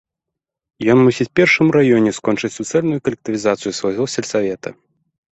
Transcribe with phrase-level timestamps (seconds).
[0.93, 4.69] Ён мусіць першы ў раёне скончыць суцэльную калектывізацыю свайго сельсавета.